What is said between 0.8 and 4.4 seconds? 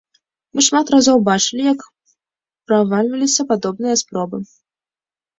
разоў бачылі, як правальваліся падобныя спробы.